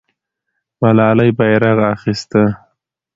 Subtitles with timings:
[0.81, 2.43] ملالۍ بیرغ اخیسته.